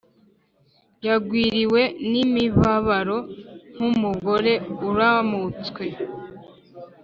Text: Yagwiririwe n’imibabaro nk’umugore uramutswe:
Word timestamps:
Yagwiririwe 1.07 1.81
n’imibabaro 2.11 3.17
nk’umugore 3.73 4.53
uramutswe: 4.89 5.85